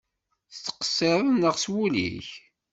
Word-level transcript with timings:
Tettqeṣṣireḍ 0.51 1.29
neɣ 1.33 1.55
s 1.63 1.65
wul-ik? 1.71 2.29